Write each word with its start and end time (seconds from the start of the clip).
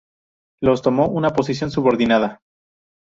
Loos 0.63 0.81
tomó 0.81 1.09
una 1.09 1.29
posición 1.29 1.69
subordinada. 1.69 2.39